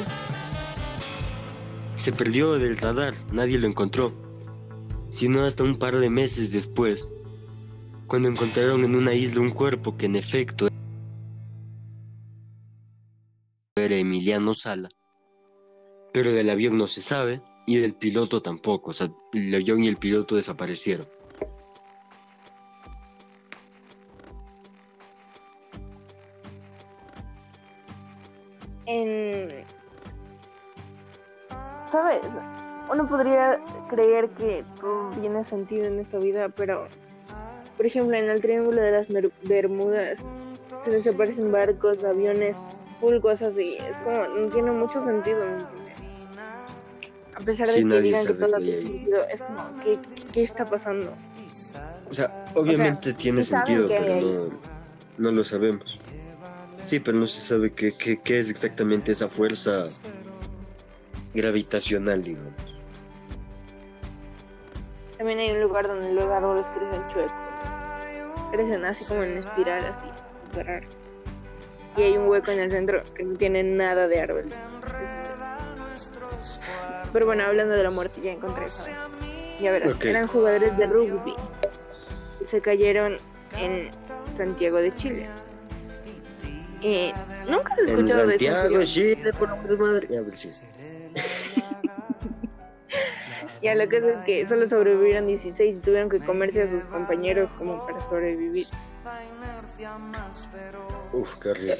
[1.96, 4.12] Se perdió del radar, nadie lo encontró.
[5.10, 7.12] Sino hasta un par de meses después,
[8.06, 10.68] cuando encontraron en una isla un cuerpo que en efecto
[13.76, 14.88] era Emiliano Sala.
[16.12, 18.92] Pero del avión no se sabe y del piloto tampoco.
[18.92, 21.06] O sea, el avión y el piloto desaparecieron.
[28.86, 29.64] En...
[31.90, 32.22] ¿Sabes?
[32.90, 36.86] Uno podría creer que todo tiene sentido en esta vida, pero,
[37.76, 39.06] por ejemplo, en el Triángulo de las
[39.42, 40.18] Bermudas
[40.84, 42.56] se desaparecen barcos, aviones,
[43.00, 45.44] full cosas y es como, no tiene mucho sentido.
[47.34, 49.98] A pesar de que digan que todo tiene sentido, es como, ¿qué,
[50.32, 51.12] ¿qué, está pasando?
[52.08, 54.50] O sea, obviamente tiene sentido, pero no,
[55.18, 56.00] no, lo sabemos.
[56.80, 59.86] Sí, pero no se sabe qué, qué, qué es exactamente esa fuerza
[61.34, 62.52] gravitacional, digamos.
[65.18, 67.45] También hay un lugar donde los árboles crecen chuecos.
[68.56, 70.00] Crecen así como en espiral, así,
[70.64, 70.86] raro.
[71.94, 74.46] Y hay un hueco en el centro que no tiene nada de árbol.
[77.12, 78.86] Pero bueno, hablando de la muerte, ya encontré eso.
[79.60, 81.34] Ya verás, eran jugadores de rugby.
[82.48, 83.18] Se cayeron
[83.58, 83.90] en
[84.34, 85.28] Santiago de Chile.
[86.82, 87.12] Eh,
[87.48, 90.06] Nunca he escuchado de Santiago, Chile, por madre.
[90.08, 90.62] Ya, pues
[93.66, 97.50] ya lo que es que solo sobrevivieron 16 y tuvieron que comerse a sus compañeros
[97.58, 98.68] como para sobrevivir.
[101.12, 101.76] Uf, qué horrible.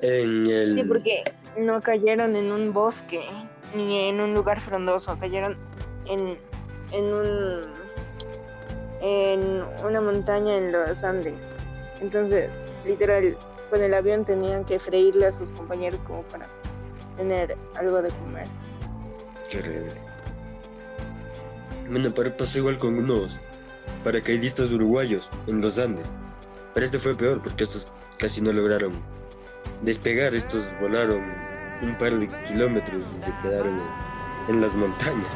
[0.00, 0.74] En el...
[0.76, 1.24] Sí, porque
[1.58, 3.24] no cayeron en un bosque
[3.74, 5.56] ni en un lugar frondoso, cayeron
[6.06, 6.38] en,
[6.92, 7.84] en un
[9.00, 11.38] en una montaña en los Andes.
[12.00, 12.48] Entonces,
[12.86, 13.36] literal,
[13.70, 16.46] con el avión tenían que freírle a sus compañeros como para
[17.16, 18.46] tener algo de comer.
[19.50, 20.03] Qué horrible.
[21.88, 23.38] Bueno, pero pasó igual con unos
[24.02, 26.06] paracaidistas uruguayos en los Andes.
[26.72, 27.86] Pero este fue peor porque estos
[28.18, 28.94] casi no lograron
[29.82, 30.34] despegar.
[30.34, 31.22] Estos volaron
[31.82, 33.80] un par de kilómetros y se quedaron
[34.48, 35.34] en, las montañas.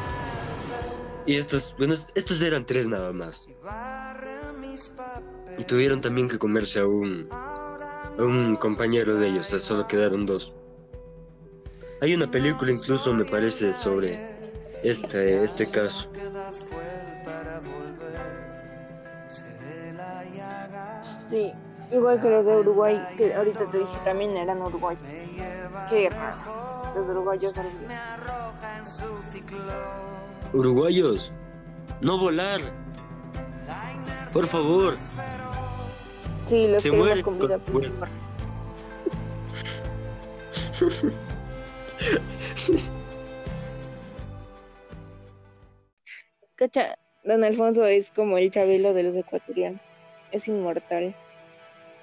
[1.25, 3.49] Y estos, bueno, estos eran tres nada más.
[5.57, 10.53] Y tuvieron también que comerse a un, a un compañero de ellos, solo quedaron dos.
[12.01, 14.39] Hay una película incluso, me parece, sobre
[14.83, 16.09] este, este caso.
[21.29, 21.53] Sí,
[21.91, 24.97] igual que los de Uruguay, que ahorita te dije también eran Uruguay.
[25.89, 26.69] Qué raro.
[26.95, 27.53] Los uruguayos
[30.53, 31.31] Uruguayos,
[32.01, 32.59] no volar.
[34.33, 34.95] Por favor.
[36.47, 37.59] Sí, los Se que muere comida
[46.55, 49.81] Cacha, don Alfonso es como el chabelo de los ecuatorianos
[50.31, 51.15] es inmortal.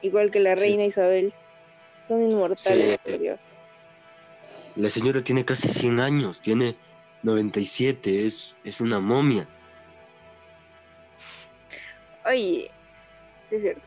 [0.02, 1.32] Igual que la reina Isabel.
[2.08, 2.98] Son inmortales.
[4.76, 6.76] La señora tiene casi 100 años, tiene
[7.22, 9.48] 97, es, es una momia.
[12.24, 12.70] Oye,
[13.50, 13.82] es cierto.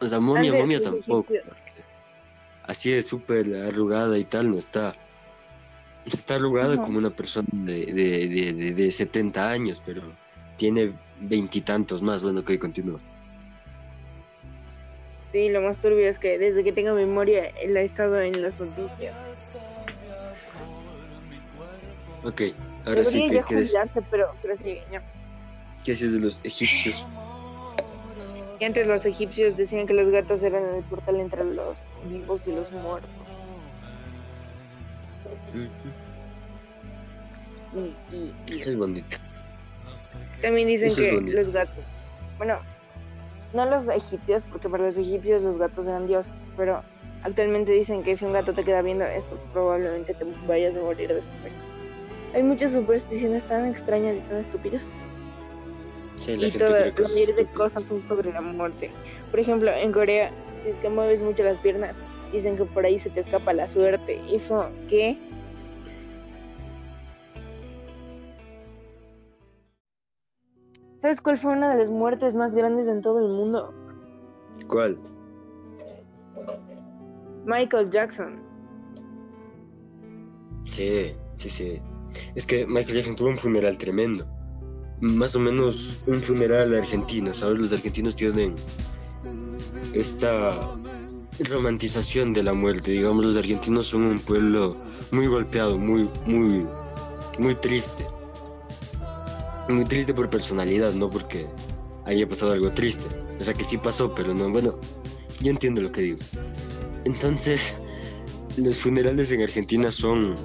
[0.00, 1.32] O sea, momia, momia tampoco.
[2.64, 4.94] Así es súper arrugada y tal, no está.
[6.04, 10.02] Está arrugada como una persona de, de, de, de 70 años, pero
[10.60, 10.92] tiene
[11.22, 12.22] veintitantos más.
[12.22, 13.00] Bueno, que continúa.
[15.32, 18.60] Sí, lo más turbio es que desde que tengo memoria él ha estado en las
[18.60, 19.14] noticias.
[22.22, 22.42] Ok,
[22.84, 23.42] ahora sí que
[24.10, 24.80] pero, pero sí,
[25.82, 27.06] ¿Qué haces de los egipcios?
[28.58, 32.52] Y antes los egipcios decían que los gatos eran el portal entre los vivos y
[32.52, 33.10] los muertos.
[38.50, 39.29] es bonito.
[40.42, 41.84] También dicen que los gatos,
[42.38, 42.58] bueno,
[43.52, 46.82] no los egipcios, porque para los egipcios los gatos eran dios, pero
[47.22, 51.08] actualmente dicen que si un gato te queda viendo, esto probablemente te vayas a morir
[51.08, 51.52] después.
[52.34, 54.82] Hay muchas supersticiones tan extrañas y tan estúpidas.
[56.14, 58.90] Sí, la y toda la mayoría de cosas son sobre la muerte.
[59.30, 60.30] Por ejemplo, en Corea,
[60.62, 61.98] si es que mueves mucho las piernas,
[62.32, 64.20] dicen que por ahí se te escapa la suerte.
[64.30, 65.16] ¿Eso qué?
[71.10, 73.74] ¿Sabes cuál fue una de las muertes más grandes en todo el mundo?
[74.68, 74.96] ¿Cuál?
[77.44, 78.40] Michael Jackson.
[80.60, 81.82] Sí, sí, sí.
[82.36, 84.24] Es que Michael Jackson tuvo un funeral tremendo.
[85.00, 87.58] Más o menos un funeral argentino, ¿sabes?
[87.58, 88.54] Los argentinos tienen
[89.92, 90.54] esta
[91.40, 92.92] romantización de la muerte.
[92.92, 94.76] Digamos, los argentinos son un pueblo
[95.10, 96.64] muy golpeado, muy, muy,
[97.36, 98.06] muy triste
[99.72, 101.46] muy triste por personalidad, no porque
[102.06, 103.06] haya pasado algo triste.
[103.38, 104.78] O sea que sí pasó, pero no, bueno,
[105.40, 106.18] yo entiendo lo que digo.
[107.04, 107.78] Entonces,
[108.56, 110.36] los funerales en Argentina son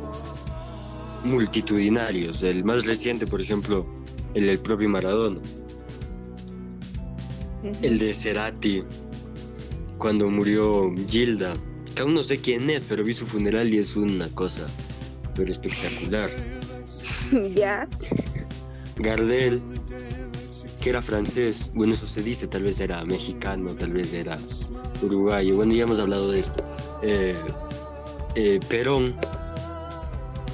[1.24, 2.44] multitudinarios.
[2.44, 3.86] El más reciente, por ejemplo,
[4.34, 5.40] el del propio Maradona.
[7.82, 8.84] El de Cerati,
[9.98, 11.56] cuando murió Gilda.
[11.96, 14.68] Que aún no sé quién es, pero vi su funeral y es una cosa,
[15.34, 16.30] pero espectacular.
[17.56, 17.88] Ya.
[18.98, 19.62] Gardel,
[20.82, 21.72] que era francés.
[21.74, 24.40] Bueno, eso se dice, tal vez era mexicano, tal vez era
[25.02, 25.56] uruguayo.
[25.56, 26.64] Bueno, ya hemos hablado de esto.
[27.04, 27.36] Eh,
[28.36, 29.16] eh, Perón,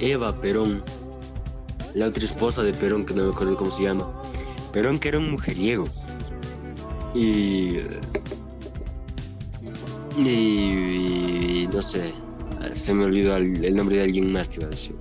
[0.00, 0.84] Eva Perón,
[1.94, 4.22] la otra esposa de Perón, que no me acuerdo cómo se llama.
[4.72, 5.88] Perón, que era un mujeriego.
[7.14, 7.78] Y.
[10.16, 12.12] Y, no sé,
[12.74, 14.94] se me olvidó el, nombre de alguien más que iba a decir.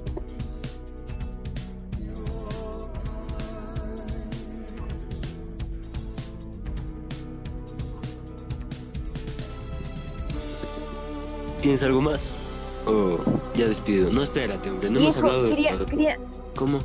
[11.61, 12.31] ¿Tienes algo más?
[12.87, 13.19] Oh,
[13.53, 14.11] ya despido.
[14.11, 16.17] No, espérate, hombre, no hemos hablado de...
[16.55, 16.83] ¿Cómo?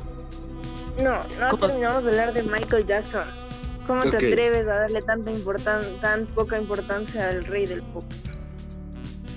[1.02, 3.26] No, no terminamos de hablar de Michael Jackson.
[3.86, 8.04] ¿Cómo te atreves a darle tanta importancia, tan poca importancia al rey del pop?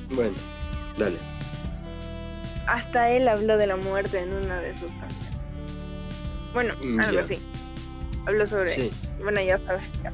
[0.10, 0.36] Bueno,
[0.98, 1.18] dale.
[2.68, 5.38] Hasta él habló de la muerte en una de sus canciones.
[6.54, 7.40] Bueno, mm, algo así.
[8.26, 8.68] Habló sobre.
[8.68, 8.92] Sí.
[9.22, 10.12] Bueno, ya sabes, ya.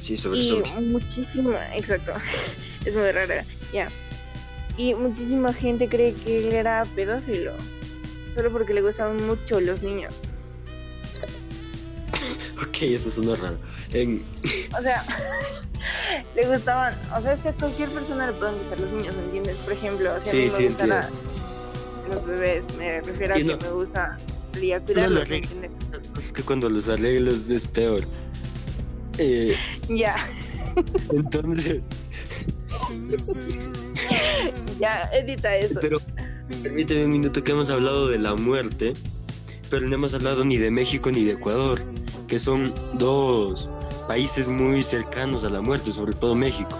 [0.00, 2.12] Sí, sobre y muchísima, exacto.
[2.84, 3.88] es muy rara, ya.
[4.78, 7.52] Y muchísima gente cree que él era pedófilo.
[8.34, 10.14] Solo porque le gustaban mucho los niños.
[12.62, 13.58] ok, eso suena raro.
[13.92, 14.24] En...
[14.78, 15.04] o sea,
[16.36, 16.94] le gustaban.
[17.16, 19.56] O sea, es que a cualquier persona le pueden gustar los niños, ¿me entiendes?
[19.56, 21.10] Por ejemplo, o sea, sí, a mí me sí, gustan a
[22.08, 22.64] los bebés.
[22.78, 24.18] Me refiero a que me gusta
[24.60, 25.70] y a cuidarlos, ¿me entiendes?
[26.16, 28.04] Es que cuando los arreglas es peor.
[29.18, 29.56] Eh,
[29.88, 30.28] ya.
[31.10, 31.82] Entonces.
[34.80, 35.78] ya, edita eso.
[35.80, 36.00] Pero
[36.62, 38.94] permíteme un minuto que hemos hablado de la muerte,
[39.70, 41.80] pero no hemos hablado ni de México ni de Ecuador,
[42.26, 43.68] que son dos
[44.06, 46.76] países muy cercanos a la muerte, sobre todo México.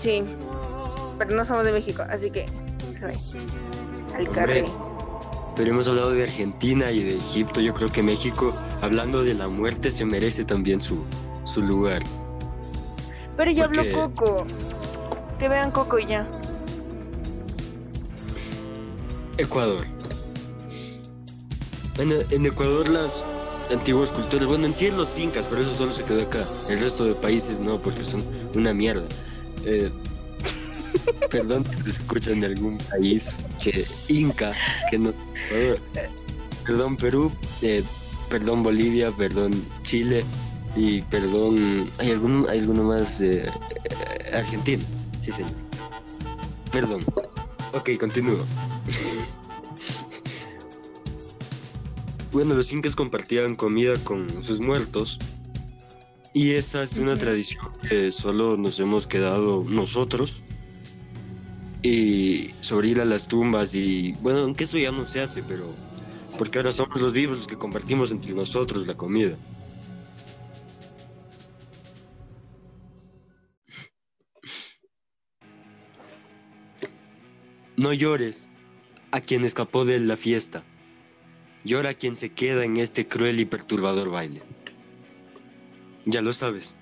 [0.00, 0.22] Sí,
[1.18, 2.46] pero no somos de México, así que
[4.14, 4.74] al
[5.56, 7.60] Pero hemos hablado de Argentina y de Egipto.
[7.60, 11.04] Yo creo que México, hablando de la muerte, se merece también su,
[11.44, 12.02] su lugar.
[13.36, 14.46] Pero ya habló Coco.
[15.38, 16.26] Que vean Coco y ya.
[19.38, 19.86] Ecuador.
[21.98, 23.24] En, en Ecuador las
[23.70, 26.44] antiguas culturas, bueno, en sí los incas, pero eso solo se quedó acá.
[26.68, 28.24] El resto de países no, porque son
[28.54, 29.06] una mierda.
[29.64, 29.90] Eh,
[31.30, 34.52] perdón que escuchan de algún país que inca,
[34.90, 35.12] que no.
[36.64, 37.32] Perdón Perú,
[37.62, 37.82] eh,
[38.28, 40.24] perdón Bolivia, perdón Chile,
[40.76, 43.20] y perdón, ¿hay algún, hay alguno más?
[43.22, 43.50] Eh,
[44.32, 44.84] Argentina.
[45.20, 45.52] Sí, señor.
[46.70, 47.04] Perdón.
[47.72, 48.44] Ok, continúo.
[52.32, 55.18] bueno, los incas compartían comida con sus muertos.
[56.34, 60.42] Y esa es una tradición que solo nos hemos quedado nosotros.
[61.82, 64.12] Y sobre ir a las tumbas y...
[64.20, 65.74] Bueno, aunque eso ya no se hace, pero...
[66.36, 69.38] Porque ahora somos los vivos los que compartimos entre nosotros la comida.
[77.76, 78.48] No llores
[79.10, 80.64] a quien escapó de la fiesta.
[81.62, 84.42] Llora a quien se queda en este cruel y perturbador baile.
[86.06, 86.74] Ya lo sabes.